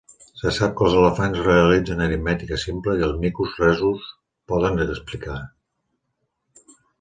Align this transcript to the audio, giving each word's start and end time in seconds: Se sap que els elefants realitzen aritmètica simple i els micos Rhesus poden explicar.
Se 0.39 0.51
sap 0.53 0.71
que 0.77 0.85
els 0.85 0.95
elefants 1.01 1.41
realitzen 1.47 2.01
aritmètica 2.05 2.57
simple 2.63 2.95
i 3.01 3.05
els 3.09 3.19
micos 3.25 3.53
Rhesus 3.61 4.09
poden 4.53 4.83
explicar. 4.87 5.37